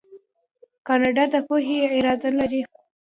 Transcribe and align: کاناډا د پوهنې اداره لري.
کاناډا 0.87 1.23
د 1.33 1.35
پوهنې 1.47 1.79
اداره 1.97 2.29
لري. 2.39 2.61